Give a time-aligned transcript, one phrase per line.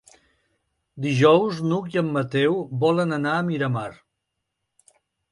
[1.05, 3.91] Dijous n'Hug i en Mateu volen anar a Miramar.